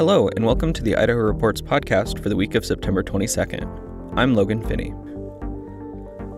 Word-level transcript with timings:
Hello, 0.00 0.30
and 0.34 0.46
welcome 0.46 0.72
to 0.72 0.82
the 0.82 0.96
Idaho 0.96 1.18
Reports 1.18 1.60
podcast 1.60 2.22
for 2.22 2.30
the 2.30 2.34
week 2.34 2.54
of 2.54 2.64
September 2.64 3.02
22nd. 3.02 4.16
I'm 4.16 4.34
Logan 4.34 4.66
Finney. 4.66 4.92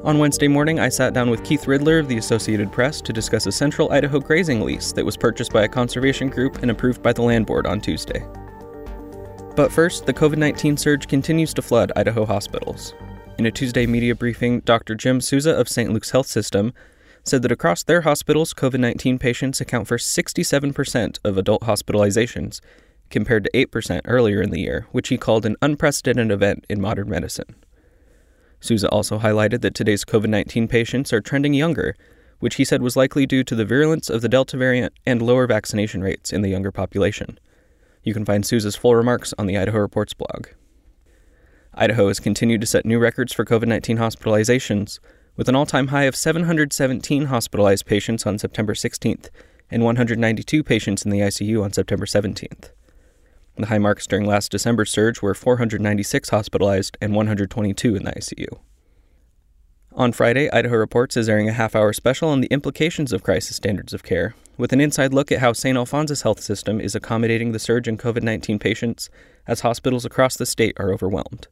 On 0.03 0.19
Wednesday 0.19 0.49
morning, 0.49 0.81
I 0.81 0.89
sat 0.89 1.15
down 1.15 1.31
with 1.31 1.45
Keith 1.45 1.67
Ridler 1.67 2.01
of 2.01 2.09
the 2.09 2.19
Associated 2.19 2.73
Press 2.73 3.01
to 3.03 3.13
discuss 3.13 3.47
a 3.47 3.53
central 3.53 3.93
Idaho 3.93 4.19
grazing 4.19 4.63
lease 4.63 4.91
that 4.95 5.05
was 5.05 5.17
purchased 5.17 5.53
by 5.53 5.63
a 5.63 5.69
conservation 5.69 6.29
group 6.29 6.61
and 6.63 6.73
approved 6.73 7.05
by 7.05 7.13
the 7.13 7.23
Land 7.23 7.47
Board 7.47 7.69
on 7.69 7.81
Tuesday. 7.81 8.27
But 9.55 9.71
first, 9.71 10.07
the 10.07 10.13
COVID 10.13 10.39
19 10.39 10.77
surge 10.77 11.07
continues 11.07 11.55
to 11.55 11.63
flood 11.63 11.93
Idaho 11.95 12.27
hospitals. 12.27 12.95
In 13.39 13.47
a 13.47 13.53
Tuesday 13.53 13.87
media 13.87 14.17
briefing, 14.17 14.59
Dr. 14.63 14.97
Jim 14.97 15.21
Souza 15.21 15.53
of 15.53 15.69
St. 15.69 15.93
Luke's 15.93 16.11
Health 16.11 16.27
System 16.27 16.75
said 17.23 17.43
that 17.43 17.53
across 17.53 17.85
their 17.85 18.01
hospitals, 18.01 18.55
COVID 18.55 18.81
19 18.81 19.21
patients 19.21 19.61
account 19.61 19.87
for 19.87 19.99
67% 19.99 21.21
of 21.23 21.39
adult 21.39 21.63
hospitalizations, 21.63 22.61
compared 23.13 23.45
to 23.45 23.67
8% 23.67 24.01
earlier 24.07 24.43
in 24.43 24.51
the 24.51 24.61
year, 24.61 24.89
which 24.91 25.09
he 25.09 25.17
called 25.17 25.47
an 25.47 25.57
unprecedented 25.63 26.33
event 26.33 26.65
in 26.69 26.81
modern 26.81 27.09
medicine. 27.09 27.55
Souza 28.59 28.89
also 28.89 29.19
highlighted 29.19 29.61
that 29.61 29.75
today's 29.75 30.05
COVID 30.05 30.29
19 30.29 30.67
patients 30.67 31.13
are 31.13 31.21
trending 31.21 31.55
younger, 31.55 31.95
which 32.41 32.57
he 32.57 32.65
said 32.65 32.83
was 32.83 32.97
likely 32.97 33.27
due 33.27 33.45
to 33.45 33.55
the 33.55 33.65
virulence 33.65 34.11
of 34.11 34.23
the 34.23 34.29
Delta 34.29 34.57
variant 34.57 34.95
and 35.07 35.23
lower 35.23 35.47
vaccination 35.47 36.03
rates 36.03 36.33
in 36.33 36.43
the 36.43 36.49
younger 36.49 36.73
population. 36.73 37.39
You 38.03 38.15
can 38.15 38.25
find 38.25 38.45
Souza's 38.45 38.75
full 38.75 38.97
remarks 38.97 39.33
on 39.39 39.47
the 39.47 39.57
Idaho 39.57 39.79
Reports 39.79 40.15
blog. 40.15 40.49
Idaho 41.75 42.09
has 42.09 42.21
continued 42.21 42.61
to 42.61 42.67
set 42.67 42.85
new 42.85 42.99
records 42.99 43.33
for 43.33 43.45
COVID 43.45 43.67
19 43.67 43.99
hospitalizations, 43.99 44.99
with 45.37 45.49
an 45.49 45.55
all 45.55 45.67
time 45.67 45.89
high 45.89 46.05
of 46.05 46.17
717 46.17 47.27
hospitalized 47.27 47.87
patients 47.87 48.27
on 48.27 48.39
September 48.39 48.75
16th 48.75 49.29
and 49.71 49.85
192 49.85 50.63
patients 50.63 51.05
in 51.05 51.11
the 51.11 51.21
ICU 51.21 51.63
on 51.65 51.73
September 51.73 52.07
17th. 52.07 52.71
The 53.57 53.67
high 53.67 53.79
marks 53.79 54.07
during 54.07 54.25
last 54.27 54.51
December's 54.51 54.91
surge 54.91 55.21
were 55.21 55.35
496 55.35 56.31
hospitalized 56.31 56.97
and 57.01 57.15
122 57.15 57.97
in 57.97 58.05
the 58.05 58.13
ICU. 58.13 58.59
On 59.95 60.11
Friday, 60.11 60.51
Idaho 60.51 60.77
Reports 60.77 61.19
is 61.19 61.29
airing 61.29 61.51
a 61.51 61.53
half 61.53 61.77
hour 61.77 61.93
special 61.93 62.31
on 62.31 62.41
the 62.41 62.47
implications 62.49 63.13
of 63.13 63.23
crisis 63.23 63.57
standards 63.57 63.93
of 63.93 64.03
care, 64.03 64.35
with 64.57 64.73
an 64.73 64.81
inside 64.81 65.13
look 65.13 65.31
at 65.31 65.41
how 65.41 65.53
St. 65.53 65.77
Alphonsus 65.77 66.23
Health 66.23 66.41
System 66.41 66.81
is 66.81 66.95
accommodating 66.95 67.53
the 67.53 67.59
surge 67.59 67.87
in 67.87 67.99
COVID 67.99 68.23
19 68.23 68.59
patients 68.59 69.11
as 69.47 69.61
hospitals 69.61 70.07
across 70.07 70.37
the 70.37 70.47
state 70.47 70.75
are 70.81 70.91
overwhelmed. 70.91 71.47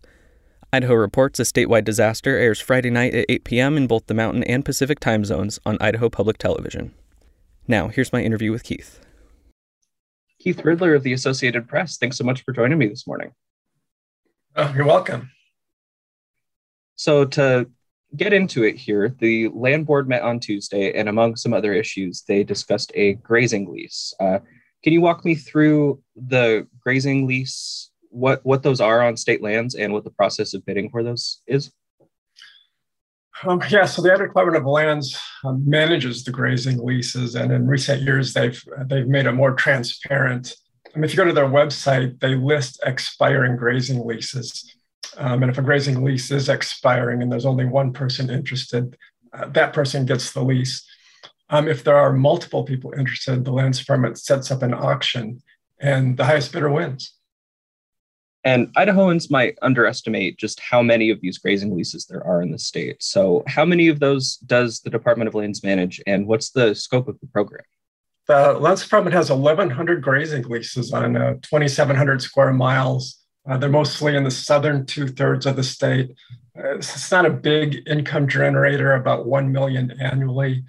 Idaho 0.73 0.95
Reports, 0.95 1.39
a 1.39 1.43
statewide 1.43 1.85
disaster, 1.85 2.35
airs 2.37 2.61
Friday 2.61 2.91
night 2.91 3.15
at 3.15 3.27
8 3.29 3.45
p.m. 3.45 3.77
in 3.77 3.87
both 3.87 4.07
the 4.07 4.15
Mountain 4.15 4.45
and 4.45 4.65
Pacific 4.65 5.01
time 5.01 5.25
zones 5.27 5.59
on 5.67 5.77
Idaho 5.79 6.09
Public 6.09 6.39
Television. 6.39 6.95
Now, 7.69 7.89
here's 7.89 8.13
my 8.13 8.23
interview 8.23 8.53
with 8.53 8.63
Keith. 8.63 9.01
Keith 10.41 10.63
Ridler 10.63 10.97
of 10.97 11.03
the 11.03 11.13
Associated 11.13 11.69
Press. 11.69 11.99
Thanks 11.99 12.17
so 12.17 12.25
much 12.25 12.43
for 12.43 12.53
joining 12.53 12.79
me 12.79 12.89
this 12.89 13.07
morning. 13.07 13.33
Oh, 14.57 14.73
you're 14.75 14.87
welcome. 14.87 15.31
So, 16.97 17.27
to 17.27 17.71
get 18.17 18.33
into 18.33 18.65
it 18.65 18.77
here, 18.77 19.15
the 19.21 19.49
land 19.49 19.87
board 19.87 20.09
met 20.09 20.23
on 20.23 20.41
Tuesday, 20.41 20.93
and 20.99 21.09
among 21.09 21.37
some 21.37 21.53
other 21.53 21.73
issues, 21.73 22.23
they 22.27 22.43
discussed 22.43 22.91
a 22.95 23.15
grazing 23.15 23.71
lease. 23.71 24.15
Uh, 24.19 24.39
can 24.83 24.93
you 24.95 25.03
walk 25.03 25.25
me 25.25 25.35
through 25.35 26.03
the 26.17 26.67
grazing 26.83 27.27
lease, 27.27 27.91
what, 28.09 28.45
what 28.45 28.63
those 28.63 28.81
are 28.81 29.03
on 29.03 29.17
state 29.17 29.43
lands, 29.43 29.75
and 29.75 29.93
what 29.93 30.05
the 30.05 30.11
process 30.11 30.55
of 30.55 30.65
bidding 30.65 30.91
for 30.91 31.03
those 31.03 31.43
is? 31.47 31.71
Um, 33.47 33.63
yeah, 33.71 33.87
so 33.87 34.03
the 34.03 34.13
Idaho 34.13 34.27
Department 34.27 34.59
of 34.59 34.67
Lands 34.67 35.19
um, 35.45 35.63
manages 35.69 36.25
the 36.25 36.31
grazing 36.31 36.85
leases, 36.85 37.35
and 37.35 37.51
in 37.53 37.67
recent 37.67 38.03
years 38.03 38.35
they've 38.35 38.63
they've 38.87 39.09
made 39.09 39.27
it 39.27 39.33
more 39.33 39.55
transparent. 39.55 40.55
I 40.95 40.99
mean, 40.99 41.05
if 41.05 41.13
you 41.13 41.17
go 41.17 41.25
to 41.25 41.33
their 41.33 41.47
website, 41.47 42.21
they 42.21 42.35
list 42.35 42.81
expiring 42.85 43.57
grazing 43.57 44.07
leases, 44.07 44.75
um, 45.17 45.43
and 45.43 45.51
if 45.51 45.57
a 45.57 45.63
grazing 45.63 46.05
lease 46.05 46.31
is 46.31 46.49
expiring 46.49 47.23
and 47.23 47.33
there's 47.33 47.47
only 47.47 47.65
one 47.65 47.93
person 47.93 48.29
interested, 48.29 48.97
uh, 49.33 49.47
that 49.49 49.73
person 49.73 50.05
gets 50.05 50.33
the 50.33 50.43
lease. 50.43 50.87
Um, 51.49 51.67
if 51.67 51.83
there 51.83 51.97
are 51.97 52.13
multiple 52.13 52.65
people 52.65 52.93
interested, 52.93 53.45
the 53.45 53.53
Lands 53.53 53.79
Department 53.79 54.19
sets 54.19 54.51
up 54.51 54.63
an 54.63 54.75
auction, 54.75 55.43
and 55.81 56.17
the 56.17 56.27
highest 56.27 56.53
bidder 56.53 56.71
wins. 56.71 57.15
And 58.43 58.73
Idahoans 58.75 59.31
might 59.31 59.59
underestimate 59.61 60.39
just 60.39 60.61
how 60.61 60.81
many 60.81 61.11
of 61.11 61.21
these 61.21 61.37
grazing 61.37 61.77
leases 61.77 62.07
there 62.07 62.25
are 62.27 62.41
in 62.41 62.51
the 62.51 62.59
state. 62.59 63.03
So, 63.03 63.43
how 63.47 63.67
many 63.67 63.89
of 63.89 64.01
those 64.01 64.37
does 64.39 64.81
the 64.81 64.91
Department 64.91 65.29
of 65.29 65.35
Lands 65.35 65.63
manage, 65.63 66.01
and 66.07 66.27
what's 66.27 66.51
the 66.51 66.75
scope 66.75 67.07
of 67.09 67.21
the 67.21 67.27
program? 67.27 67.65
The 68.29 68.55
Lands 68.55 68.83
Department 68.83 69.15
has 69.15 69.31
1,100 69.31 70.03
grazing 70.03 70.45
leases 70.45 70.93
on 70.93 71.17
uh, 71.17 71.35
2,700 71.43 72.23
square 72.23 72.53
miles. 72.53 73.19
Uh, 73.49 73.59
they're 73.59 73.69
mostly 73.69 74.17
in 74.17 74.25
the 74.25 74.31
southern 74.31 74.87
two 74.87 75.09
thirds 75.09 75.45
of 75.45 75.57
the 75.57 75.63
state. 75.63 76.15
Uh, 76.57 76.77
it's 76.77 77.11
not 77.11 77.27
a 77.27 77.31
big 77.31 77.83
income 77.87 78.27
generator, 78.29 78.95
about 78.95 79.27
1 79.27 79.53
million 79.53 79.91
annually. 80.01 80.65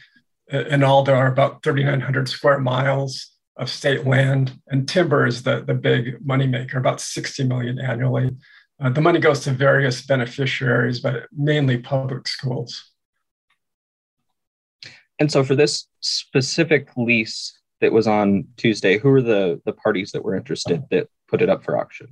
In 0.52 0.84
all, 0.84 1.04
there 1.04 1.16
are 1.16 1.28
about 1.28 1.64
3,900 1.64 2.28
square 2.28 2.60
miles 2.60 3.32
of 3.58 3.70
state 3.70 4.06
land, 4.06 4.60
and 4.68 4.88
timber 4.88 5.26
is 5.26 5.44
the, 5.44 5.64
the 5.64 5.74
big 5.74 6.26
moneymaker, 6.26 6.76
about 6.76 7.02
60 7.02 7.44
million 7.44 7.80
annually. 7.80 8.32
Uh, 8.80 8.90
the 8.90 9.02
money 9.02 9.20
goes 9.20 9.42
to 9.42 9.52
various 9.52 10.06
beneficiaries, 10.06 11.00
but 11.00 11.28
mainly 11.32 11.78
public 11.78 12.28
schools. 12.28 12.92
And 15.20 15.32
so 15.32 15.44
for 15.44 15.56
this 15.56 15.88
specific 16.00 16.90
lease 16.98 17.60
that 17.80 17.92
was 17.92 18.08
on 18.08 18.48
Tuesday, 18.58 18.98
who 18.98 19.10
were 19.10 19.22
the, 19.22 19.62
the 19.66 19.74
parties 19.74 20.12
that 20.14 20.24
were 20.24 20.36
interested 20.36 20.84
that 20.90 21.08
put 21.28 21.42
it 21.42 21.50
up 21.50 21.64
for 21.64 21.78
auction? 21.78 22.08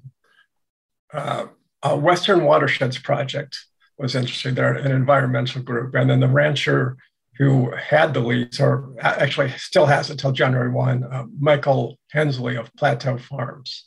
Uh, 1.12 1.48
Western 1.96 2.44
Watersheds 2.44 3.00
Project 3.00 3.58
was 3.98 4.16
interested. 4.16 4.56
They're 4.56 4.74
an 4.74 4.92
environmental 4.92 5.62
group. 5.62 5.96
And 5.96 6.10
then 6.10 6.20
the 6.20 6.28
rancher 6.28 6.98
who 7.40 7.72
had 7.72 8.14
the 8.14 8.20
lease, 8.20 8.60
or 8.60 8.94
actually 9.00 9.50
still 9.52 9.86
has 9.86 10.10
it 10.10 10.20
till 10.20 10.34
January 10.34 10.70
1, 10.70 11.04
uh, 11.04 11.24
Michael 11.40 11.98
Hensley 12.12 12.58
of 12.58 12.74
Plateau 12.76 13.18
Farms. 13.18 13.86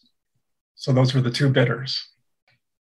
So 0.74 0.92
those 0.92 1.14
were 1.14 1.20
the 1.20 1.30
two 1.30 1.50
bidders. 1.50 2.02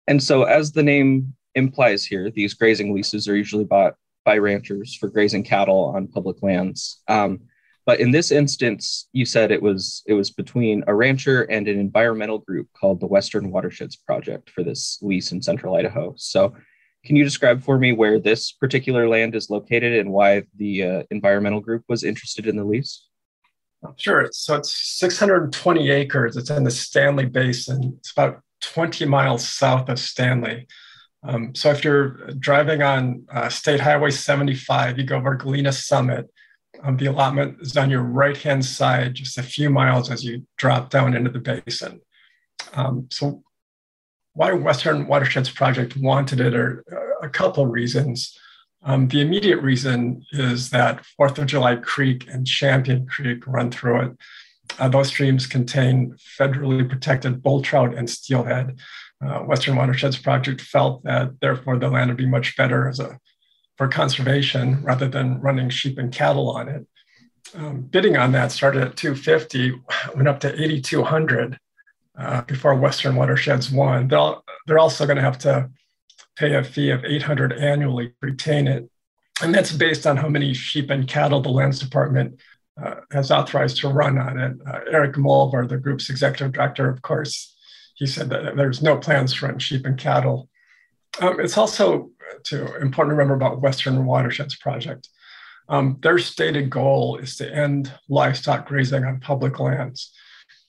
And 0.06 0.22
so, 0.22 0.44
as 0.44 0.72
the 0.72 0.82
name 0.82 1.34
implies 1.54 2.04
here, 2.04 2.30
these 2.30 2.54
grazing 2.54 2.94
leases 2.94 3.26
are 3.26 3.36
usually 3.36 3.64
bought 3.64 3.94
by 4.24 4.36
ranchers 4.36 4.94
for 4.94 5.08
grazing 5.08 5.44
cattle 5.44 5.92
on 5.96 6.06
public 6.06 6.42
lands. 6.42 7.02
Um, 7.08 7.40
but 7.86 7.98
in 7.98 8.10
this 8.10 8.30
instance, 8.30 9.08
you 9.12 9.24
said 9.24 9.50
it 9.50 9.62
was 9.62 10.02
it 10.06 10.12
was 10.12 10.30
between 10.30 10.84
a 10.86 10.94
rancher 10.94 11.42
and 11.44 11.66
an 11.66 11.78
environmental 11.78 12.38
group 12.38 12.68
called 12.78 13.00
the 13.00 13.06
Western 13.06 13.50
Watersheds 13.50 13.96
Project 13.96 14.50
for 14.50 14.62
this 14.62 14.98
lease 15.00 15.32
in 15.32 15.40
central 15.40 15.74
Idaho. 15.74 16.14
So 16.16 16.54
can 17.04 17.16
you 17.16 17.24
describe 17.24 17.62
for 17.62 17.78
me 17.78 17.92
where 17.92 18.18
this 18.18 18.52
particular 18.52 19.08
land 19.08 19.34
is 19.34 19.50
located 19.50 19.98
and 19.98 20.12
why 20.12 20.44
the 20.56 20.84
uh, 20.84 21.02
environmental 21.10 21.60
group 21.60 21.84
was 21.88 22.04
interested 22.04 22.46
in 22.46 22.56
the 22.56 22.64
lease? 22.64 23.06
Sure. 23.96 24.28
So 24.32 24.56
it's 24.56 24.98
620 24.98 25.90
acres. 25.90 26.36
It's 26.36 26.50
in 26.50 26.64
the 26.64 26.70
Stanley 26.70 27.24
Basin. 27.26 27.96
It's 27.98 28.12
about 28.12 28.42
20 28.60 29.06
miles 29.06 29.48
south 29.48 29.88
of 29.88 29.98
Stanley. 29.98 30.66
Um, 31.22 31.54
so 31.54 31.70
if 31.70 31.84
you're 31.84 32.30
driving 32.38 32.82
on 32.82 33.24
uh, 33.32 33.48
State 33.48 33.80
Highway 33.80 34.10
75, 34.10 34.98
you 34.98 35.04
go 35.04 35.16
over 35.16 35.34
Galena 35.34 35.72
Summit. 35.72 36.28
Um, 36.82 36.96
the 36.96 37.06
allotment 37.06 37.58
is 37.60 37.76
on 37.76 37.90
your 37.90 38.02
right 38.02 38.36
hand 38.36 38.64
side, 38.64 39.14
just 39.14 39.38
a 39.38 39.42
few 39.42 39.70
miles 39.70 40.10
as 40.10 40.24
you 40.24 40.46
drop 40.56 40.90
down 40.90 41.14
into 41.14 41.30
the 41.30 41.38
basin. 41.38 42.00
Um, 42.74 43.08
so 43.10 43.42
why 44.40 44.54
Western 44.54 45.06
Watersheds 45.06 45.50
Project 45.50 45.98
wanted 45.98 46.40
it 46.40 46.54
are 46.54 46.82
a 47.22 47.28
couple 47.28 47.66
reasons. 47.66 48.38
Um, 48.82 49.06
the 49.08 49.20
immediate 49.20 49.60
reason 49.60 50.24
is 50.32 50.70
that 50.70 51.04
Fourth 51.04 51.36
of 51.38 51.44
July 51.44 51.76
Creek 51.76 52.26
and 52.26 52.46
Champion 52.46 53.06
Creek 53.06 53.46
run 53.46 53.70
through 53.70 54.00
it. 54.00 54.12
Uh, 54.78 54.88
those 54.88 55.08
streams 55.08 55.46
contain 55.46 56.16
federally 56.38 56.88
protected 56.88 57.42
bull 57.42 57.60
trout 57.60 57.94
and 57.94 58.08
steelhead. 58.08 58.78
Uh, 59.22 59.40
Western 59.40 59.76
Watersheds 59.76 60.16
Project 60.16 60.62
felt 60.62 61.04
that 61.04 61.38
therefore 61.42 61.76
the 61.76 61.90
land 61.90 62.08
would 62.08 62.16
be 62.16 62.24
much 62.24 62.56
better 62.56 62.88
as 62.88 62.98
a 62.98 63.18
for 63.76 63.88
conservation 63.88 64.82
rather 64.82 65.06
than 65.06 65.42
running 65.42 65.68
sheep 65.68 65.98
and 65.98 66.14
cattle 66.14 66.50
on 66.50 66.66
it. 66.66 66.86
Um, 67.54 67.82
bidding 67.82 68.16
on 68.16 68.32
that 68.32 68.52
started 68.52 68.84
at 68.84 68.96
250, 68.96 69.74
went 70.16 70.28
up 70.28 70.40
to 70.40 70.48
8,200 70.48 71.58
uh, 72.20 72.42
before 72.42 72.74
Western 72.74 73.16
Watersheds 73.16 73.70
won. 73.70 74.08
They'll, 74.08 74.44
they're 74.66 74.78
also 74.78 75.06
going 75.06 75.16
to 75.16 75.22
have 75.22 75.38
to 75.38 75.70
pay 76.36 76.54
a 76.54 76.62
fee 76.62 76.90
of 76.90 77.04
800 77.04 77.52
annually 77.52 78.08
to 78.08 78.14
retain 78.20 78.68
it. 78.68 78.88
And 79.42 79.54
that's 79.54 79.72
based 79.72 80.06
on 80.06 80.18
how 80.18 80.28
many 80.28 80.52
sheep 80.52 80.90
and 80.90 81.08
cattle 81.08 81.40
the 81.40 81.48
lands 81.48 81.78
department 81.78 82.38
uh, 82.82 82.96
has 83.10 83.30
authorized 83.30 83.78
to 83.78 83.88
run 83.88 84.18
on 84.18 84.38
it. 84.38 84.56
Uh, 84.66 84.80
Erik 84.90 85.14
Molvar, 85.16 85.66
the 85.66 85.78
group's 85.78 86.10
executive 86.10 86.52
director, 86.52 86.88
of 86.88 87.02
course, 87.02 87.56
he 87.94 88.06
said 88.06 88.30
that 88.30 88.56
there's 88.56 88.82
no 88.82 88.96
plans 88.96 89.34
to 89.34 89.46
run 89.46 89.58
sheep 89.58 89.86
and 89.86 89.98
cattle. 89.98 90.48
Um, 91.20 91.40
it's 91.40 91.58
also 91.58 92.10
to, 92.44 92.76
important 92.76 93.12
to 93.12 93.16
remember 93.16 93.34
about 93.34 93.60
Western 93.60 94.04
Watersheds 94.04 94.56
Project. 94.56 95.08
Um, 95.68 95.98
their 96.02 96.18
stated 96.18 96.68
goal 96.70 97.16
is 97.16 97.36
to 97.36 97.54
end 97.54 97.92
livestock 98.08 98.66
grazing 98.66 99.04
on 99.04 99.20
public 99.20 99.60
lands. 99.60 100.12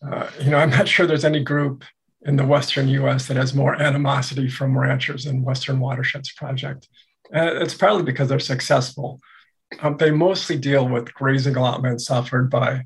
Uh, 0.06 0.30
you 0.40 0.50
know, 0.50 0.58
I'm 0.58 0.70
not 0.70 0.88
sure 0.88 1.06
there's 1.06 1.26
any 1.26 1.44
group 1.44 1.84
in 2.24 2.36
the 2.36 2.46
Western 2.46 2.88
US 2.90 3.28
that 3.28 3.38
has 3.38 3.54
more 3.54 3.82
animosity 3.82 4.48
from 4.50 4.78
ranchers 4.78 5.26
than 5.26 5.44
Western 5.44 5.80
Watersheds 5.80 6.32
Project. 6.34 6.88
And 7.32 7.62
it's 7.62 7.74
probably 7.74 8.04
because 8.04 8.30
they're 8.30 8.40
successful. 8.40 9.20
Um, 9.80 9.98
they 9.98 10.12
mostly 10.12 10.58
deal 10.58 10.88
with 10.88 11.14
grazing 11.14 11.56
allotments 11.56 12.12
offered 12.12 12.50
by 12.50 12.84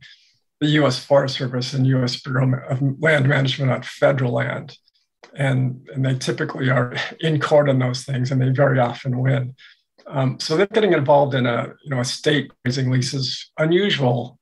the 0.61 0.67
US 0.81 1.03
Forest 1.03 1.37
Service 1.37 1.73
and 1.73 1.87
US 1.87 2.21
Bureau 2.21 2.61
of 2.69 2.81
Land 3.01 3.27
Management 3.27 3.71
on 3.71 3.83
federal 3.83 4.33
land. 4.33 4.77
And, 5.35 5.85
and 5.93 6.05
they 6.05 6.15
typically 6.15 6.69
are 6.69 6.95
in 7.19 7.39
court 7.39 7.69
on 7.69 7.79
those 7.79 8.03
things 8.03 8.31
and 8.31 8.41
they 8.41 8.49
very 8.49 8.79
often 8.79 9.19
win. 9.19 9.55
Um, 10.07 10.39
so 10.39 10.55
they're 10.55 10.67
getting 10.67 10.93
involved 10.93 11.33
in 11.33 11.45
a, 11.45 11.73
you 11.83 11.89
know, 11.89 11.99
a 11.99 12.05
state 12.05 12.51
grazing 12.63 12.91
lease 12.91 13.13
is 13.13 13.51
unusual, 13.57 14.37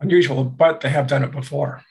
unusual, 0.00 0.44
but 0.44 0.82
they 0.82 0.90
have 0.90 1.06
done 1.06 1.24
it 1.24 1.30
before. 1.30 1.82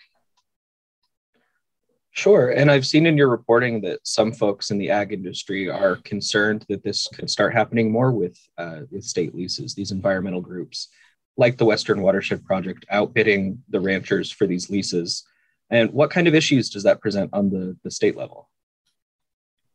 Sure. 2.16 2.52
And 2.52 2.72
I've 2.72 2.86
seen 2.86 3.06
in 3.06 3.18
your 3.18 3.28
reporting 3.28 3.82
that 3.82 4.00
some 4.04 4.32
folks 4.32 4.72
in 4.72 4.78
the 4.78 4.90
ag 4.90 5.12
industry 5.12 5.70
are 5.70 5.98
concerned 5.98 6.66
that 6.70 6.82
this 6.82 7.08
could 7.14 7.30
start 7.30 7.54
happening 7.54 7.92
more 7.92 8.12
with, 8.12 8.40
uh, 8.58 8.82
with 8.90 9.04
state 9.04 9.36
leases, 9.36 9.76
these 9.76 9.92
environmental 9.92 10.40
groups 10.40 10.88
like 11.36 11.58
the 11.58 11.66
Western 11.66 12.02
Watershed 12.02 12.46
Project 12.46 12.86
outbidding 12.90 13.62
the 13.68 13.82
ranchers 13.82 14.32
for 14.32 14.48
these 14.48 14.70
leases. 14.70 15.26
And 15.70 15.92
what 15.92 16.10
kind 16.10 16.26
of 16.30 16.36
issues 16.36 16.70
does 16.70 16.84
that 16.84 17.02
present 17.02 17.32
on 17.34 17.50
the, 17.50 17.76
the 17.84 17.92
state 17.92 18.16
level? 18.16 18.50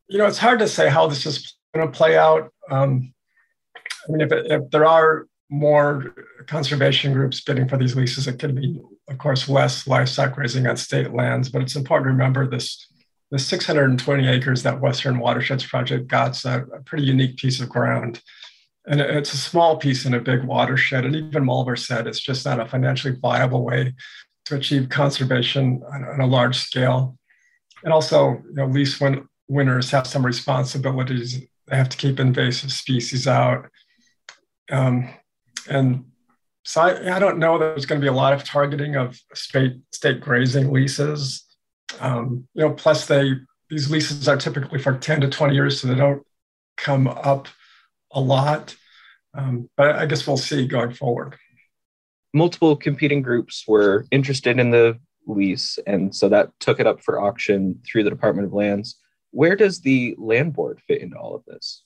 You 0.07 0.17
know, 0.17 0.25
it's 0.25 0.39
hard 0.39 0.57
to 0.59 0.67
say 0.67 0.89
how 0.89 1.05
this 1.05 1.27
is 1.27 1.55
going 1.75 1.85
to 1.85 1.95
play 1.95 2.17
out. 2.17 2.51
Um, 2.71 3.13
I 3.77 4.11
mean, 4.11 4.21
if, 4.21 4.31
it, 4.31 4.47
if 4.51 4.71
there 4.71 4.87
are 4.87 5.27
more 5.51 6.15
conservation 6.47 7.13
groups 7.13 7.41
bidding 7.41 7.67
for 7.67 7.77
these 7.77 7.95
leases, 7.95 8.27
it 8.27 8.39
could 8.39 8.55
be 8.55 8.81
of 9.09 9.17
course, 9.17 9.49
less 9.49 9.87
livestock 9.87 10.33
grazing 10.33 10.67
on 10.67 10.77
state 10.77 11.13
lands, 11.13 11.49
but 11.49 11.61
it's 11.61 11.75
important 11.75 12.05
to 12.07 12.11
remember 12.11 12.47
this 12.47 12.87
the 13.31 13.39
620 13.39 14.27
acres 14.27 14.63
that 14.63 14.81
Western 14.81 15.17
Watersheds 15.17 15.65
Project 15.65 16.07
got 16.07 16.31
is 16.31 16.43
a, 16.43 16.65
a, 16.75 16.83
pretty 16.83 17.05
unique 17.05 17.37
piece 17.37 17.61
of 17.61 17.69
ground. 17.69 18.21
And 18.85 18.99
it's 18.99 19.33
a 19.33 19.37
small 19.37 19.77
piece 19.77 20.05
in 20.05 20.13
a 20.13 20.19
big 20.19 20.43
watershed. 20.43 21.05
And 21.05 21.15
even 21.15 21.45
Molvar 21.45 21.79
said 21.79 22.07
it's 22.07 22.19
just 22.19 22.45
not 22.45 22.59
a 22.59 22.65
financially 22.65 23.15
viable 23.21 23.63
way 23.63 23.93
to 24.45 24.55
achieve 24.55 24.89
conservation 24.89 25.81
on, 25.93 26.03
on 26.03 26.19
a 26.19 26.25
large 26.25 26.57
scale. 26.57 27.17
And 27.85 27.93
also, 27.93 28.31
you 28.31 28.53
know, 28.53 28.65
lease 28.65 28.99
when 28.99 29.27
winners 29.47 29.91
have 29.91 30.07
some 30.07 30.25
responsibilities. 30.25 31.41
They 31.67 31.77
have 31.77 31.89
to 31.89 31.97
keep 31.97 32.19
invasive 32.19 32.71
species 32.71 33.27
out. 33.27 33.69
Um, 34.69 35.09
and 35.69 36.10
so 36.63 36.81
I, 36.81 37.15
I 37.15 37.19
don't 37.19 37.39
know 37.39 37.57
that 37.57 37.65
there's 37.65 37.85
going 37.85 37.99
to 37.99 38.05
be 38.05 38.09
a 38.09 38.13
lot 38.13 38.33
of 38.33 38.43
targeting 38.43 38.95
of 38.95 39.19
state 39.33 39.77
state 39.91 40.21
grazing 40.21 40.71
leases. 40.71 41.45
Um, 41.99 42.47
you 42.53 42.63
know, 42.63 42.73
plus 42.73 43.07
they 43.07 43.33
these 43.69 43.89
leases 43.89 44.27
are 44.27 44.37
typically 44.37 44.79
for 44.79 44.97
10 44.97 45.21
to 45.21 45.29
20 45.29 45.55
years, 45.55 45.79
so 45.79 45.87
they 45.87 45.95
don't 45.95 46.23
come 46.77 47.07
up 47.07 47.47
a 48.11 48.19
lot. 48.19 48.75
Um, 49.33 49.69
but 49.77 49.95
I 49.95 50.05
guess 50.05 50.27
we'll 50.27 50.37
see 50.37 50.67
going 50.67 50.93
forward. 50.93 51.37
Multiple 52.33 52.75
competing 52.75 53.21
groups 53.21 53.63
were 53.67 54.05
interested 54.11 54.59
in 54.59 54.71
the 54.71 54.99
lease, 55.25 55.79
and 55.87 56.13
so 56.13 56.29
that 56.29 56.51
took 56.59 56.79
it 56.79 56.87
up 56.87 57.01
for 57.01 57.21
auction 57.21 57.79
through 57.85 58.03
the 58.03 58.09
Department 58.09 58.47
of 58.47 58.53
Lands. 58.53 58.97
Where 59.31 59.55
does 59.55 59.79
the 59.79 60.15
land 60.17 60.53
board 60.53 60.81
fit 60.87 61.01
into 61.01 61.17
all 61.17 61.35
of 61.35 61.45
this? 61.45 61.83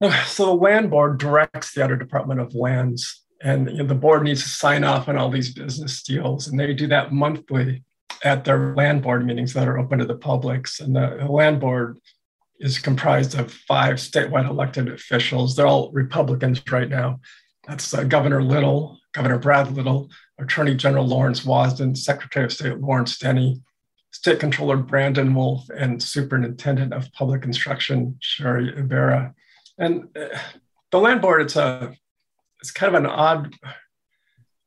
So 0.26 0.46
the 0.46 0.54
land 0.54 0.90
board 0.90 1.18
directs 1.18 1.74
the 1.74 1.84
other 1.84 1.96
Department 1.96 2.40
of 2.40 2.54
Lands 2.54 3.21
and 3.42 3.70
you 3.70 3.78
know, 3.78 3.84
the 3.84 3.94
board 3.94 4.22
needs 4.22 4.42
to 4.42 4.48
sign 4.48 4.84
off 4.84 5.08
on 5.08 5.16
all 5.16 5.30
these 5.30 5.52
business 5.52 6.02
deals. 6.02 6.48
And 6.48 6.58
they 6.58 6.72
do 6.72 6.86
that 6.88 7.12
monthly 7.12 7.82
at 8.24 8.44
their 8.44 8.74
land 8.74 9.02
board 9.02 9.26
meetings 9.26 9.52
that 9.54 9.66
are 9.66 9.78
open 9.78 9.98
to 9.98 10.04
the 10.04 10.14
publics 10.14 10.80
and 10.80 10.94
the, 10.94 11.16
the 11.18 11.30
land 11.30 11.60
board 11.60 11.98
is 12.60 12.78
comprised 12.78 13.36
of 13.36 13.52
five 13.52 13.96
statewide 13.96 14.48
elected 14.48 14.88
officials. 14.88 15.56
They're 15.56 15.66
all 15.66 15.90
republicans 15.90 16.62
right 16.70 16.88
now. 16.88 17.20
That's 17.66 17.92
uh, 17.92 18.04
governor 18.04 18.42
little 18.42 18.98
governor 19.12 19.38
brad 19.38 19.72
little 19.72 20.08
attorney 20.38 20.74
general 20.74 21.06
lawrence 21.06 21.44
wasden 21.44 21.94
secretary 21.94 22.46
of 22.46 22.52
state 22.52 22.74
Lawerence 22.74 23.18
Denney 23.18 23.60
state 24.12 24.38
controller 24.38 24.76
Brandon 24.76 25.34
Woolf 25.34 25.68
and 25.76 26.00
superintendent 26.02 26.92
of 26.92 27.12
public 27.12 27.44
instruction 27.44 28.16
Sherri 28.20 28.68
Ybarra. 28.76 29.34
And 29.78 30.04
uh, 30.16 30.38
the 30.92 30.98
land 30.98 31.22
board 31.22 31.42
it's 31.42 31.56
a 31.56 31.94
it's 32.62 32.70
kind 32.70 32.94
of 32.94 33.02
an 33.02 33.10
odd 33.10 33.54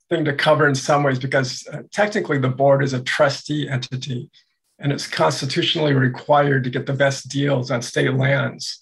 thing 0.10 0.26
to 0.26 0.34
cover 0.34 0.68
in 0.68 0.76
some 0.76 1.02
ways 1.02 1.18
because 1.18 1.66
uh, 1.72 1.82
technically 1.92 2.38
the 2.38 2.50
board 2.50 2.84
is 2.84 2.94
a 2.94 3.02
trustee 3.02 3.68
entity 3.68 4.30
and 4.78 4.92
it's 4.92 5.08
constitutionally 5.08 5.94
required 5.94 6.66
to 6.66 6.70
get 6.70 6.86
the 6.86 6.94
best 6.94 7.30
deals 7.30 7.72
on 7.72 7.82
state 7.82 8.14
lands 8.14 8.82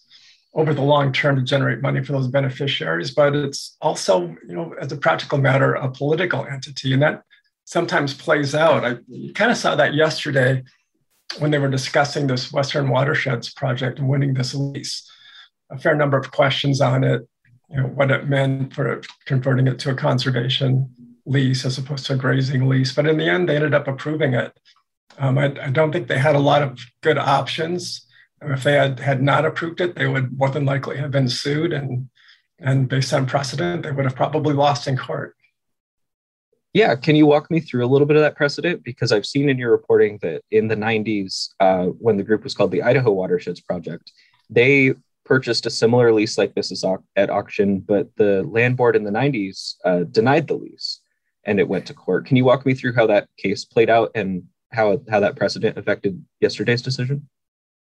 over 0.55 0.73
the 0.73 0.81
long 0.81 1.13
term 1.13 1.35
to 1.35 1.43
generate 1.43 1.81
money 1.81 2.03
for 2.03 2.13
those 2.13 2.27
beneficiaries. 2.27 3.11
But 3.11 3.35
it's 3.35 3.77
also 3.81 4.35
you 4.47 4.55
know 4.55 4.73
as 4.81 4.91
a 4.91 4.97
practical 4.97 5.37
matter 5.37 5.75
a 5.75 5.89
political 5.91 6.45
entity 6.45 6.93
and 6.93 7.01
that 7.03 7.21
sometimes 7.65 8.15
plays 8.15 8.55
out. 8.55 8.83
I 8.83 8.95
kind 9.35 9.51
of 9.51 9.57
saw 9.57 9.75
that 9.75 9.93
yesterday 9.93 10.63
when 11.37 11.51
they 11.51 11.59
were 11.59 11.69
discussing 11.69 12.27
this 12.27 12.51
western 12.51 12.89
watersheds 12.89 13.53
project 13.53 13.99
and 13.99 14.09
winning 14.09 14.33
this 14.33 14.55
lease. 14.55 15.09
A 15.71 15.77
fair 15.77 15.95
number 15.95 16.17
of 16.17 16.31
questions 16.31 16.81
on 16.81 17.03
it 17.03 17.27
you 17.69 17.77
know, 17.77 17.87
what 17.87 18.11
it 18.11 18.29
meant 18.29 18.73
for 18.73 19.01
converting 19.25 19.67
it 19.67 19.79
to 19.79 19.91
a 19.91 19.95
conservation 19.95 20.89
lease 21.25 21.65
as 21.65 21.77
opposed 21.77 22.05
to 22.05 22.13
a 22.13 22.17
grazing 22.17 22.67
lease. 22.67 22.93
But 22.93 23.07
in 23.07 23.17
the 23.17 23.29
end, 23.29 23.47
they 23.47 23.55
ended 23.55 23.73
up 23.73 23.87
approving 23.87 24.33
it. 24.33 24.57
Um, 25.17 25.37
I, 25.37 25.45
I, 25.45 25.69
don't 25.69 25.91
think 25.91 26.07
they 26.07 26.17
had 26.17 26.35
a 26.35 26.39
lot 26.39 26.63
of 26.63 26.79
good 27.01 27.17
options. 27.17 28.05
If 28.41 28.63
they 28.63 28.73
had, 28.73 28.99
had 28.99 29.21
not 29.21 29.45
approved 29.45 29.79
it, 29.79 29.95
they 29.95 30.07
would 30.07 30.37
more 30.37 30.49
than 30.49 30.65
likely 30.65 30.97
have 30.97 31.11
been 31.11 31.29
sued. 31.29 31.71
And, 31.71 32.09
and 32.59 32.89
based 32.89 33.13
on 33.13 33.25
precedent, 33.25 33.83
they 33.83 33.91
would 33.91 34.05
have 34.05 34.15
probably 34.15 34.53
lost 34.53 34.87
in 34.87 34.97
court. 34.97 35.35
Yeah, 36.73 36.95
can 36.95 37.15
you 37.15 37.27
walk 37.27 37.51
me 37.51 37.59
through 37.59 37.85
a 37.85 37.87
little 37.87 38.07
bit 38.07 38.17
of 38.17 38.23
that 38.23 38.35
precedent? 38.35 38.83
Because 38.83 39.11
I've 39.11 39.27
seen 39.27 39.47
in 39.47 39.59
your 39.59 39.71
reporting 39.71 40.17
that 40.23 40.41
in 40.49 40.67
the 40.67 40.75
90s, 40.75 41.49
uh, 41.59 41.85
when 41.85 42.17
the 42.17 42.23
group 42.23 42.43
was 42.43 42.55
called 42.55 42.71
the 42.71 42.81
Idaho 42.81 43.11
Watersheds 43.11 43.61
Project, 43.61 44.11
they 44.49 44.95
purchased 45.25 45.65
a 45.65 45.69
similar 45.69 46.11
lease 46.13 46.37
like 46.37 46.53
this 46.53 46.71
is 46.71 46.83
at 47.15 47.29
auction, 47.29 47.79
but 47.79 48.09
the 48.17 48.43
land 48.43 48.77
board 48.77 48.95
in 48.95 49.03
the 49.03 49.11
90s 49.11 49.75
uh, 49.85 50.03
denied 50.11 50.47
the 50.47 50.55
lease 50.55 50.99
and 51.45 51.59
it 51.59 51.67
went 51.67 51.85
to 51.87 51.93
court. 51.93 52.25
Can 52.25 52.37
you 52.37 52.45
walk 52.45 52.65
me 52.65 52.73
through 52.73 52.93
how 52.93 53.07
that 53.07 53.27
case 53.37 53.65
played 53.65 53.89
out 53.89 54.11
and 54.15 54.43
how, 54.71 55.01
how 55.09 55.19
that 55.19 55.35
precedent 55.35 55.77
affected 55.77 56.23
yesterday's 56.39 56.81
decision? 56.81 57.27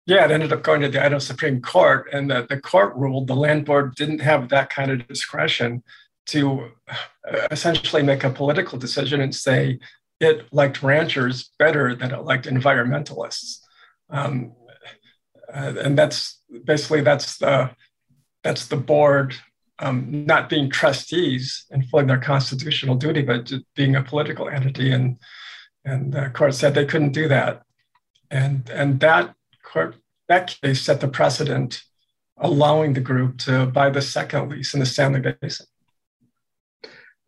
Yeah, 0.06 0.26
it 0.26 0.32
ended 0.32 0.54
up 0.54 0.64
going 0.64 0.82
to 0.82 0.90
the 0.90 1.04
Idaho 1.04 1.20
Supreme 1.20 1.62
Court, 1.62 2.10
and 2.12 2.32
the, 2.32 2.46
the 2.50 2.60
court 2.60 2.96
ruled 2.96 3.28
the 3.28 3.36
land 3.36 3.66
board 3.66 3.96
didn't 3.96 4.22
have 4.22 4.50
that 4.50 4.70
kind 4.70 4.92
of 4.92 5.08
discretion 5.08 5.84
to 6.28 6.72
uh, 6.88 7.48
essentially 7.52 8.02
make 8.02 8.24
a 8.24 8.30
political 8.30 8.80
decision 8.80 9.22
and 9.22 9.36
say 9.36 9.78
it 10.20 10.52
liked 10.52 10.82
ranchers 10.82 11.52
better 11.60 11.96
than 11.96 12.12
it 12.12 12.24
liked 12.24 12.46
environmentalists. 12.46 13.60
Um, 14.10 14.54
uh, 15.54 15.74
and 15.84 15.98
that's 15.98 16.42
basically 16.66 17.02
that's 17.02 17.38
the 17.38 17.72
that's 18.44 18.68
the 18.68 18.78
board 18.78 19.36
um, 19.80 20.26
not 20.26 20.50
being 20.50 20.70
trustees 20.70 21.66
and 21.72 21.84
fulfilling 21.84 22.08
their 22.08 22.20
constitutional 22.20 22.96
duty, 22.96 23.22
but 23.22 23.52
being 23.76 23.96
a 23.96 24.04
political 24.04 24.50
entity. 24.50 24.92
And 24.92 25.18
and 25.86 26.14
the 26.14 26.30
court 26.30 26.54
said 26.54 26.74
they 26.74 26.86
couldn't 26.86 27.14
do 27.14 27.28
that, 27.30 27.64
and 28.30 28.70
and 28.70 29.00
that 29.00 29.34
court 29.64 29.96
that 30.28 30.56
case 30.62 30.82
set 30.82 31.00
the 31.00 31.08
precedent, 31.08 31.82
allowing 32.38 32.94
the 32.94 33.02
group 33.02 33.38
to 33.40 33.66
buy 33.66 33.90
the 33.90 34.02
second 34.02 34.50
lease 34.50 34.74
in 34.74 34.80
the 34.80 34.86
Stanley 34.86 35.22
Basin. 35.22 35.66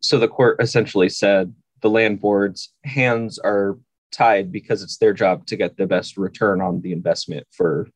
So 0.01 0.19
the 0.19 0.27
court 0.27 0.61
essentially 0.61 1.09
said 1.09 1.53
the 1.81 1.89
land 1.89 2.19
board's 2.19 2.73
hands 2.83 3.39
are 3.39 3.77
tied 4.11 4.51
because 4.51 4.83
it's 4.83 4.97
their 4.97 5.13
job 5.13 5.45
to 5.47 5.55
get 5.55 5.77
the 5.77 5.87
best 5.87 6.17
return 6.17 6.61
on 6.61 6.81
the 6.81 6.91
investment 6.91 7.47
for 7.51 7.87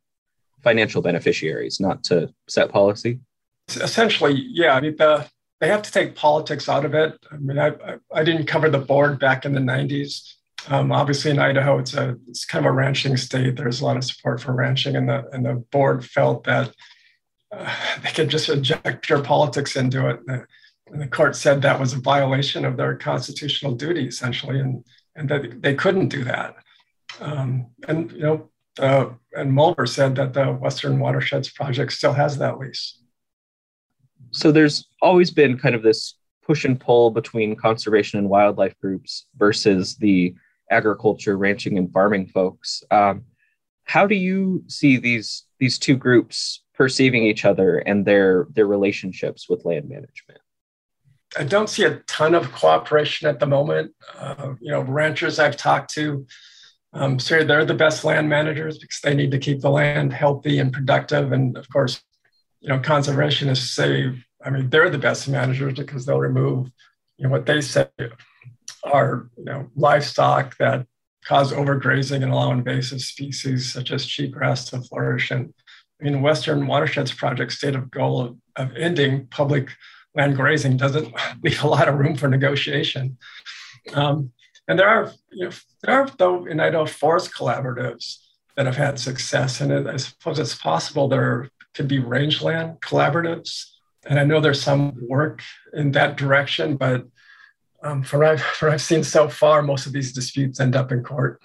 financial 0.65 1.01
beneficiaries, 1.01 1.79
not 1.79 2.03
to 2.05 2.33
set 2.49 2.69
policy? 2.71 3.19
Essentially, 3.69 4.33
yeah. 4.33 4.73
I 4.75 4.81
mean, 4.81 4.95
the, 4.97 5.29
they 5.61 5.69
have 5.69 5.83
to 5.83 5.91
take 5.91 6.15
politics 6.15 6.67
out 6.67 6.83
of 6.83 6.93
it. 6.93 7.13
I 7.31 7.37
mean, 7.37 7.57
I, 7.57 7.71
I 8.13 8.23
didn't 8.23 8.47
cover 8.47 8.69
the 8.69 8.79
board 8.79 9.19
back 9.19 9.45
in 9.45 9.53
the 9.53 9.61
90s. 9.61 10.33
Um, 10.67 10.91
obviously, 10.91 11.29
in 11.31 11.39
Idaho, 11.39 11.77
it's 11.77 11.93
a 11.93 12.17
it's 12.27 12.43
kind 12.43 12.65
of 12.65 12.71
a 12.71 12.73
ranching 12.73 13.15
state. 13.17 13.55
There's 13.55 13.81
a 13.81 13.85
lot 13.85 13.97
of 13.97 14.03
support 14.03 14.41
for 14.41 14.53
ranching, 14.53 14.95
and 14.95 15.07
the 15.07 15.23
and 15.31 15.45
the 15.45 15.63
board 15.71 16.03
felt 16.03 16.43
that 16.45 16.73
uh, 17.51 17.71
they 18.01 18.09
could 18.09 18.29
just 18.29 18.49
inject 18.49 19.05
pure 19.05 19.21
politics 19.21 19.75
into 19.75 20.09
it. 20.09 20.19
And 20.91 21.01
the 21.01 21.07
court 21.07 21.35
said 21.35 21.61
that 21.61 21.79
was 21.79 21.93
a 21.93 21.99
violation 21.99 22.65
of 22.65 22.77
their 22.77 22.95
constitutional 22.95 23.75
duty, 23.75 24.07
essentially, 24.07 24.59
and 24.59 24.83
and 25.15 25.29
that 25.29 25.61
they 25.61 25.75
couldn't 25.75 26.09
do 26.09 26.23
that. 26.23 26.55
Um, 27.19 27.67
and 27.87 28.11
you 28.11 28.23
know, 28.23 28.49
uh, 28.79 29.09
and 29.33 29.51
Molvar 29.51 29.87
said 29.87 30.15
that 30.15 30.33
the 30.33 30.45
Western 30.53 30.99
Watersheds 30.99 31.49
Project 31.49 31.93
still 31.93 32.13
has 32.13 32.37
that 32.37 32.59
lease. 32.59 32.99
So 34.31 34.51
there's 34.51 34.87
always 35.01 35.31
been 35.31 35.57
kind 35.57 35.75
of 35.75 35.83
this 35.83 36.15
push 36.45 36.65
and 36.65 36.79
pull 36.79 37.11
between 37.11 37.55
conservation 37.55 38.19
and 38.19 38.29
wildlife 38.29 38.77
groups 38.79 39.25
versus 39.37 39.95
the 39.95 40.35
agriculture, 40.69 41.37
ranching, 41.37 41.77
and 41.77 41.91
farming 41.91 42.27
folks. 42.27 42.83
Um, 42.91 43.23
how 43.83 44.07
do 44.07 44.15
you 44.15 44.63
see 44.67 44.97
these 44.97 45.45
these 45.59 45.79
two 45.79 45.95
groups 45.95 46.63
perceiving 46.73 47.23
each 47.23 47.45
other 47.45 47.77
and 47.79 48.05
their 48.05 48.47
their 48.51 48.67
relationships 48.67 49.47
with 49.49 49.63
land 49.63 49.87
management? 49.87 50.39
I 51.37 51.43
don't 51.43 51.69
see 51.69 51.83
a 51.83 51.97
ton 52.07 52.33
of 52.33 52.51
cooperation 52.51 53.27
at 53.27 53.39
the 53.39 53.45
moment. 53.45 53.93
Uh, 54.17 54.53
you 54.59 54.71
know, 54.71 54.81
ranchers 54.81 55.39
I've 55.39 55.57
talked 55.57 55.93
to 55.93 56.25
um, 56.95 57.19
say 57.19 57.43
they're 57.43 57.65
the 57.65 57.73
best 57.73 58.05
land 58.05 58.29
managers 58.29 58.77
because 58.77 59.01
they 59.01 59.13
need 59.13 59.31
to 59.31 59.37
keep 59.37 59.59
the 59.59 59.69
land 59.69 60.13
healthy 60.13 60.59
and 60.59 60.71
productive. 60.71 61.33
And 61.33 61.57
of 61.57 61.69
course, 61.69 62.01
you 62.61 62.69
know, 62.69 62.79
conservationists 62.79 63.67
say, 63.73 64.11
I 64.43 64.49
mean, 64.49 64.69
they're 64.69 64.89
the 64.89 64.97
best 64.97 65.27
managers 65.27 65.73
because 65.73 66.05
they'll 66.05 66.19
remove, 66.19 66.71
you 67.17 67.25
know, 67.25 67.29
what 67.29 67.45
they 67.45 67.59
say 67.59 67.87
are, 68.83 69.29
you 69.37 69.43
know, 69.43 69.69
livestock 69.75 70.57
that 70.57 70.87
cause 71.25 71.51
overgrazing 71.51 72.23
and 72.23 72.31
allow 72.31 72.51
invasive 72.51 73.01
species 73.01 73.73
such 73.73 73.91
as 73.91 74.05
cheatgrass 74.05 74.69
to 74.69 74.81
flourish. 74.81 75.31
And 75.31 75.53
I 75.99 76.05
mean, 76.05 76.21
Western 76.21 76.65
Watersheds 76.65 77.13
Project 77.13 77.51
stated 77.51 77.91
goal 77.91 78.21
of, 78.21 78.37
of 78.55 78.75
ending 78.77 79.27
public 79.27 79.69
land 80.15 80.37
grazing 80.37 80.77
doesn't 80.77 81.13
leave 81.43 81.61
a 81.61 81.67
lot 81.67 81.89
of 81.89 81.95
room 81.95 82.15
for 82.15 82.29
negotiation. 82.29 83.17
Um, 83.93 84.31
and 84.67 84.79
there 84.79 84.87
are, 84.87 85.11
you 85.31 85.45
know, 85.45 85.51
there 85.83 85.95
are 85.95 86.09
though 86.17 86.45
in 86.45 86.59
Idaho 86.59 86.85
forest 86.85 87.33
collaboratives 87.33 88.17
that 88.55 88.65
have 88.65 88.77
had 88.77 88.99
success, 88.99 89.61
and 89.61 89.89
I 89.89 89.97
suppose 89.97 90.39
it's 90.39 90.55
possible 90.55 91.07
there 91.07 91.49
could 91.73 91.87
be 91.87 91.99
rangeland 91.99 92.79
collaboratives. 92.81 93.65
And 94.07 94.19
I 94.19 94.23
know 94.23 94.39
there's 94.39 94.61
some 94.61 94.93
work 95.01 95.41
in 95.73 95.91
that 95.91 96.15
direction, 96.15 96.77
but 96.77 97.05
um, 97.83 98.01
from, 98.01 98.23
I've, 98.23 98.41
from 98.59 98.71
I've 98.71 98.81
seen 98.81 99.03
so 99.03 99.29
far, 99.29 99.61
most 99.61 99.85
of 99.85 99.93
these 99.93 100.13
disputes 100.13 100.59
end 100.59 100.75
up 100.75 100.91
in 100.91 101.03
court. 101.03 101.41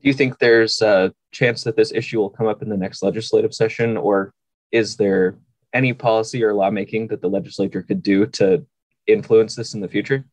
Do 0.00 0.08
you 0.08 0.12
think 0.12 0.38
there's 0.38 0.80
a 0.82 1.12
chance 1.32 1.64
that 1.64 1.76
this 1.76 1.92
issue 1.92 2.18
will 2.18 2.30
come 2.30 2.46
up 2.46 2.62
in 2.62 2.68
the 2.68 2.76
next 2.76 3.02
legislative 3.02 3.54
session, 3.54 3.96
or 3.96 4.32
is 4.70 4.96
there 4.96 5.38
any 5.72 5.92
policy 5.92 6.42
or 6.44 6.54
lawmaking 6.54 7.08
that 7.08 7.20
the 7.20 7.28
legislature 7.28 7.82
could 7.82 8.02
do 8.02 8.26
to 8.26 8.64
influence 9.06 9.54
this 9.54 9.74
in 9.74 9.80
the 9.80 9.88
future? 9.88 10.24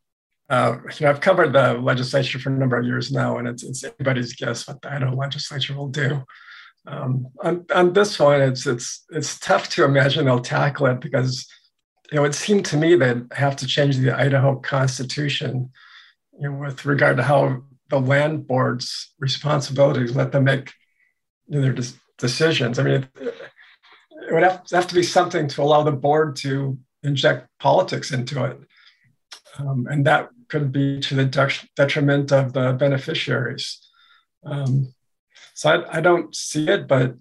Uh, 0.48 0.76
you 0.98 1.04
know, 1.04 1.10
I've 1.10 1.20
covered 1.20 1.52
the 1.52 1.74
legislature 1.74 2.38
for 2.38 2.50
a 2.50 2.52
number 2.52 2.78
of 2.78 2.86
years 2.86 3.10
now, 3.10 3.38
and 3.38 3.48
it's, 3.48 3.64
it's 3.64 3.84
anybody's 3.84 4.34
guess 4.34 4.68
what 4.68 4.80
the 4.80 4.92
Idaho 4.92 5.16
legislature 5.16 5.74
will 5.74 5.88
do. 5.88 6.22
Um, 6.86 7.28
on, 7.42 7.66
on 7.74 7.92
this 7.92 8.18
one, 8.18 8.40
it's 8.40 8.64
it's 8.64 9.04
it's 9.10 9.40
tough 9.40 9.68
to 9.70 9.84
imagine 9.84 10.24
they'll 10.24 10.38
tackle 10.38 10.86
it 10.86 11.00
because 11.00 11.48
you 12.12 12.16
know 12.16 12.24
it 12.24 12.34
seemed 12.34 12.64
to 12.66 12.76
me 12.76 12.94
they'd 12.94 13.24
have 13.32 13.56
to 13.56 13.66
change 13.66 13.96
the 13.96 14.16
Idaho 14.16 14.54
Constitution, 14.56 15.70
you 16.38 16.48
know, 16.48 16.58
with 16.58 16.84
regard 16.84 17.16
to 17.16 17.24
how 17.24 17.62
the 17.88 18.00
land 18.00 18.46
board's 18.46 19.14
responsibilities 19.18 20.14
let 20.14 20.32
them 20.32 20.44
make 20.44 20.72
you 21.48 21.56
know, 21.56 21.62
their 21.62 21.72
des- 21.72 21.98
decisions. 22.18 22.78
I 22.78 22.82
mean, 22.84 22.94
it, 22.94 23.08
it 23.20 24.32
would 24.32 24.42
have, 24.42 24.62
have 24.72 24.86
to 24.88 24.94
be 24.94 25.02
something 25.02 25.48
to 25.48 25.62
allow 25.62 25.82
the 25.82 25.92
board 25.92 26.36
to 26.36 26.78
inject 27.02 27.48
politics 27.58 28.12
into 28.12 28.44
it. 28.44 28.58
Um, 29.58 29.86
and 29.88 30.04
that 30.06 30.30
could 30.48 30.72
be 30.72 31.00
to 31.00 31.14
the 31.14 31.24
detriment 31.76 32.32
of 32.32 32.52
the 32.52 32.72
beneficiaries. 32.72 33.80
Um, 34.44 34.94
so 35.54 35.70
I, 35.70 35.98
I, 35.98 36.00
don't 36.00 36.34
see 36.34 36.68
it, 36.68 36.86
but 36.86 37.14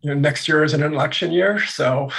you 0.00 0.10
know, 0.10 0.20
next 0.20 0.48
year 0.48 0.64
is 0.64 0.74
an 0.74 0.82
election 0.82 1.32
year, 1.32 1.60
so 1.60 2.10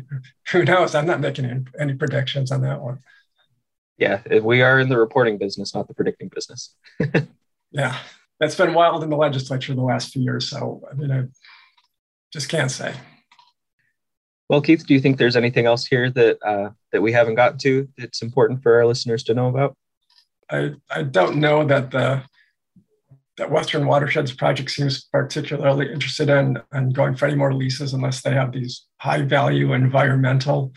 who 0.50 0.64
knows? 0.64 0.94
I'm 0.94 1.06
not 1.06 1.20
making 1.20 1.46
any, 1.46 1.64
any 1.78 1.94
predictions 1.94 2.52
on 2.52 2.62
that 2.62 2.80
one. 2.80 3.00
Yeah, 3.98 4.22
we 4.38 4.62
are 4.62 4.80
in 4.80 4.88
the 4.88 4.98
reporting 4.98 5.38
business, 5.38 5.74
not 5.74 5.88
the 5.88 5.94
predicting 5.94 6.30
business. 6.34 6.74
yeah, 7.70 7.96
that's 8.40 8.56
been 8.56 8.74
wild 8.74 9.04
in 9.04 9.10
the 9.10 9.16
legislature 9.16 9.74
the 9.74 9.82
last 9.82 10.12
few 10.12 10.22
years. 10.22 10.48
So 10.48 10.82
I 10.90 10.94
mean, 10.94 11.10
I 11.10 11.24
just 12.32 12.48
can't 12.48 12.70
say. 12.70 12.94
Well, 14.48 14.60
Keith, 14.60 14.86
do 14.86 14.94
you 14.94 15.00
think 15.00 15.16
there's 15.16 15.36
anything 15.36 15.66
else 15.66 15.86
here 15.86 16.10
that 16.10 16.38
uh, 16.42 16.70
that 16.92 17.02
we 17.02 17.12
haven't 17.12 17.36
gotten 17.36 17.58
to 17.58 17.88
that's 17.96 18.22
important 18.22 18.62
for 18.62 18.74
our 18.74 18.86
listeners 18.86 19.22
to 19.24 19.34
know 19.34 19.48
about? 19.48 19.76
I, 20.50 20.72
I 20.90 21.02
don't 21.02 21.36
know 21.36 21.64
that 21.64 21.90
the 21.90 22.22
that 23.36 23.50
Western 23.50 23.86
Watersheds 23.86 24.32
Project 24.32 24.70
seems 24.70 25.04
particularly 25.04 25.92
interested 25.92 26.28
in, 26.28 26.56
in 26.72 26.90
going 26.90 27.16
for 27.16 27.26
any 27.26 27.34
more 27.34 27.52
leases 27.52 27.92
unless 27.92 28.22
they 28.22 28.30
have 28.30 28.52
these 28.52 28.86
high 28.98 29.22
value 29.22 29.72
environmental 29.72 30.72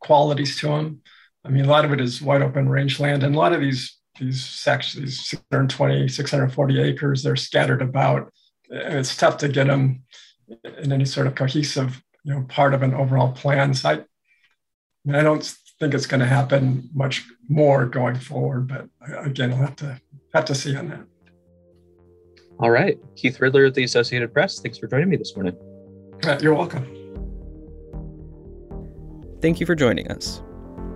qualities 0.00 0.58
to 0.60 0.66
them. 0.66 1.00
I 1.42 1.48
mean, 1.48 1.64
a 1.64 1.68
lot 1.70 1.86
of 1.86 1.92
it 1.92 2.02
is 2.02 2.20
wide 2.20 2.42
open 2.42 2.68
rangeland, 2.68 3.22
and 3.22 3.34
a 3.34 3.38
lot 3.38 3.52
of 3.52 3.60
these 3.60 3.98
these 4.20 4.44
sections, 4.44 5.02
these 5.02 5.24
620, 5.26 6.06
640 6.06 6.82
acres, 6.82 7.22
they're 7.22 7.34
scattered 7.34 7.80
about. 7.80 8.30
It's 8.68 9.16
tough 9.16 9.38
to 9.38 9.48
get 9.48 9.66
them 9.66 10.02
in 10.78 10.92
any 10.92 11.06
sort 11.06 11.26
of 11.26 11.34
cohesive 11.34 12.02
you 12.24 12.34
know 12.34 12.42
part 12.42 12.74
of 12.74 12.82
an 12.82 12.94
overall 12.94 13.32
plan. 13.32 13.74
So 13.74 13.88
I, 13.88 13.92
I 15.18 15.22
don't 15.22 15.42
think 15.82 15.94
it's 15.94 16.06
going 16.06 16.20
to 16.20 16.26
happen 16.26 16.88
much 16.94 17.24
more 17.48 17.86
going 17.86 18.14
forward, 18.14 18.68
but 18.68 18.86
again, 19.18 19.52
I'll 19.52 19.58
have 19.58 19.74
to 19.76 20.00
have 20.32 20.44
to 20.44 20.54
see 20.54 20.76
on 20.76 20.88
that. 20.90 21.00
All 22.60 22.70
right, 22.70 23.00
Keith 23.16 23.38
Ridler 23.38 23.66
of 23.66 23.74
the 23.74 23.82
Associated 23.82 24.32
Press. 24.32 24.60
Thanks 24.60 24.78
for 24.78 24.86
joining 24.86 25.08
me 25.08 25.16
this 25.16 25.34
morning. 25.34 25.56
Uh, 26.22 26.38
you're 26.40 26.54
welcome. 26.54 26.84
Thank 29.40 29.58
you 29.58 29.66
for 29.66 29.74
joining 29.74 30.08
us. 30.12 30.40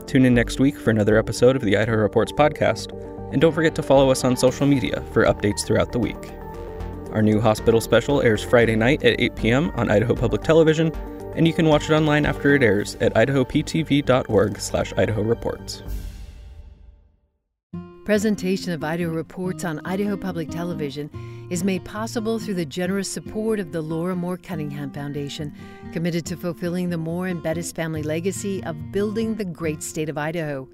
Tune 0.07 0.25
in 0.25 0.35
next 0.35 0.61
week 0.61 0.79
for 0.79 0.91
another 0.91 1.19
episode 1.19 1.57
of 1.57 1.63
the 1.63 1.77
Idaho 1.77 1.97
Reports 1.97 2.31
podcast, 2.31 2.93
and 3.33 3.41
don't 3.41 3.53
forget 3.53 3.75
to 3.75 3.83
follow 3.83 4.13
us 4.13 4.23
on 4.23 4.37
social 4.37 4.69
media 4.69 5.03
for 5.13 5.25
updates 5.25 5.67
throughout 5.67 5.91
the 5.91 5.99
week. 5.99 6.33
Our 7.11 7.23
new 7.23 7.41
hospital 7.41 7.81
special 7.81 8.23
airs 8.23 8.45
Friday 8.45 8.77
night 8.77 9.03
at 9.03 9.21
8 9.21 9.35
p.m. 9.35 9.71
on 9.71 9.91
Idaho 9.91 10.15
Public 10.15 10.43
Television 10.43 10.93
and 11.37 11.47
you 11.47 11.53
can 11.53 11.67
watch 11.67 11.89
it 11.89 11.95
online 11.95 12.27
after 12.27 12.55
it 12.55 12.63
airs 12.63 12.97
at 12.97 13.15
idahoptv.org 13.15 14.59
slash 14.59 14.93
idaho 14.97 15.23
reports. 15.23 15.83
Presentation 18.07 18.73
of 18.73 18.85
Idaho 18.85 19.11
Reports 19.11 19.65
on 19.65 19.81
Idaho 19.85 20.17
Public 20.17 20.49
Television 20.49 21.11
is 21.51 21.65
made 21.65 21.85
possible 21.85 22.39
through 22.39 22.55
the 22.55 22.65
generous 22.65 23.11
support 23.11 23.59
of 23.59 23.73
the 23.73 23.81
Laura 23.81 24.15
Moore 24.15 24.37
Cunningham 24.37 24.93
Foundation, 24.93 25.53
committed 25.93 26.25
to 26.27 26.37
fulfilling 26.37 26.91
the 26.91 26.99
Moore 26.99 27.27
and 27.27 27.43
Bettis 27.43 27.73
family 27.73 28.05
legacy 28.05 28.63
of 28.63 28.93
building 28.93 29.35
the 29.35 29.45
great 29.45 29.83
state 29.83 30.09
of 30.09 30.17
Idaho. 30.17 30.69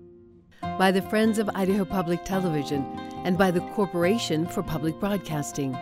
By 0.79 0.93
the 0.93 1.03
Friends 1.03 1.39
of 1.39 1.51
Idaho 1.55 1.87
Public 1.87 2.23
Television 2.25 2.85
and 3.25 3.39
by 3.39 3.51
the 3.51 3.61
Corporation 3.73 4.47
for 4.47 4.63
Public 4.63 5.01
Broadcasting. 5.01 5.77